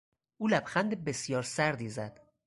[0.37, 2.21] او لبخند بسیار سردی زد.